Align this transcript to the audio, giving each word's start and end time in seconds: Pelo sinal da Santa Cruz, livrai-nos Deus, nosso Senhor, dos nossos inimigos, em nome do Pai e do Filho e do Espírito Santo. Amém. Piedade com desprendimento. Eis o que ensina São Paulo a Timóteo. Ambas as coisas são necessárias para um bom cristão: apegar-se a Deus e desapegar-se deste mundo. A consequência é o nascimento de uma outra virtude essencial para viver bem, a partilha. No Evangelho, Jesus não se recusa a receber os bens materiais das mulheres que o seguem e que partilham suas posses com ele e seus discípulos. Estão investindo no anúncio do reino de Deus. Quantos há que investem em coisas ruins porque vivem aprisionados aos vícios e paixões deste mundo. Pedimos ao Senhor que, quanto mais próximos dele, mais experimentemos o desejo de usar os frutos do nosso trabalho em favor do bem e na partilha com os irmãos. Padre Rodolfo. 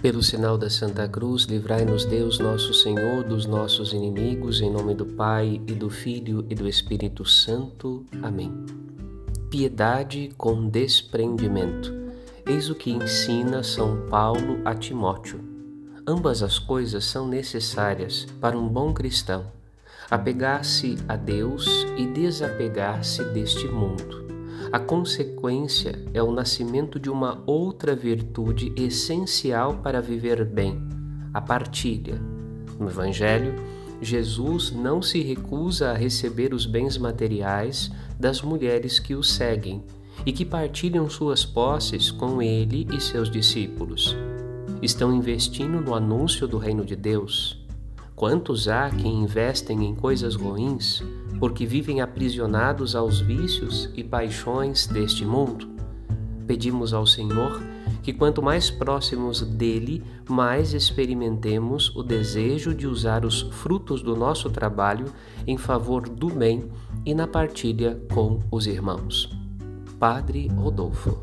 Pelo 0.00 0.22
sinal 0.22 0.56
da 0.56 0.70
Santa 0.70 1.08
Cruz, 1.08 1.42
livrai-nos 1.42 2.04
Deus, 2.04 2.38
nosso 2.38 2.72
Senhor, 2.72 3.24
dos 3.24 3.46
nossos 3.46 3.92
inimigos, 3.92 4.60
em 4.60 4.70
nome 4.70 4.94
do 4.94 5.04
Pai 5.04 5.60
e 5.66 5.74
do 5.74 5.90
Filho 5.90 6.46
e 6.48 6.54
do 6.54 6.68
Espírito 6.68 7.24
Santo. 7.24 8.06
Amém. 8.22 8.64
Piedade 9.50 10.30
com 10.38 10.68
desprendimento. 10.68 11.92
Eis 12.46 12.70
o 12.70 12.76
que 12.76 12.92
ensina 12.92 13.64
São 13.64 14.06
Paulo 14.08 14.60
a 14.64 14.72
Timóteo. 14.72 15.40
Ambas 16.06 16.44
as 16.44 16.60
coisas 16.60 17.04
são 17.04 17.26
necessárias 17.26 18.24
para 18.40 18.56
um 18.56 18.68
bom 18.68 18.94
cristão: 18.94 19.50
apegar-se 20.08 20.96
a 21.08 21.16
Deus 21.16 21.66
e 21.96 22.06
desapegar-se 22.06 23.24
deste 23.24 23.66
mundo. 23.66 24.27
A 24.70 24.78
consequência 24.78 25.98
é 26.12 26.22
o 26.22 26.30
nascimento 26.30 27.00
de 27.00 27.08
uma 27.08 27.42
outra 27.46 27.96
virtude 27.96 28.70
essencial 28.76 29.78
para 29.78 30.02
viver 30.02 30.44
bem, 30.44 30.78
a 31.32 31.40
partilha. 31.40 32.20
No 32.78 32.86
Evangelho, 32.86 33.54
Jesus 34.02 34.70
não 34.70 35.00
se 35.00 35.22
recusa 35.22 35.90
a 35.90 35.94
receber 35.94 36.52
os 36.52 36.66
bens 36.66 36.98
materiais 36.98 37.90
das 38.20 38.42
mulheres 38.42 38.98
que 38.98 39.14
o 39.14 39.22
seguem 39.22 39.82
e 40.26 40.32
que 40.32 40.44
partilham 40.44 41.08
suas 41.08 41.46
posses 41.46 42.10
com 42.10 42.42
ele 42.42 42.86
e 42.92 43.00
seus 43.00 43.30
discípulos. 43.30 44.14
Estão 44.82 45.14
investindo 45.14 45.80
no 45.80 45.94
anúncio 45.94 46.46
do 46.46 46.58
reino 46.58 46.84
de 46.84 46.94
Deus. 46.94 47.58
Quantos 48.18 48.66
há 48.66 48.90
que 48.90 49.06
investem 49.06 49.86
em 49.86 49.94
coisas 49.94 50.34
ruins 50.34 51.04
porque 51.38 51.64
vivem 51.64 52.00
aprisionados 52.00 52.96
aos 52.96 53.20
vícios 53.20 53.88
e 53.94 54.02
paixões 54.02 54.88
deste 54.88 55.24
mundo. 55.24 55.68
Pedimos 56.44 56.92
ao 56.92 57.06
Senhor 57.06 57.62
que, 58.02 58.12
quanto 58.12 58.42
mais 58.42 58.70
próximos 58.70 59.42
dele, 59.42 60.02
mais 60.28 60.74
experimentemos 60.74 61.94
o 61.94 62.02
desejo 62.02 62.74
de 62.74 62.88
usar 62.88 63.24
os 63.24 63.42
frutos 63.52 64.02
do 64.02 64.16
nosso 64.16 64.50
trabalho 64.50 65.04
em 65.46 65.56
favor 65.56 66.08
do 66.08 66.28
bem 66.28 66.68
e 67.06 67.14
na 67.14 67.28
partilha 67.28 68.02
com 68.12 68.40
os 68.50 68.66
irmãos. 68.66 69.30
Padre 69.96 70.48
Rodolfo. 70.48 71.16